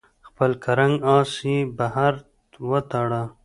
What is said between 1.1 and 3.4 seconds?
آس یې بهر وتاړه.